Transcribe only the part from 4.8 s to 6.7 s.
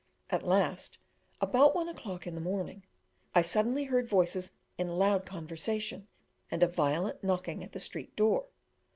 loud conversation, and a